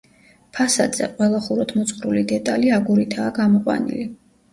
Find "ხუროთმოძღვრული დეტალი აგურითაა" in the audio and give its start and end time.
1.47-3.35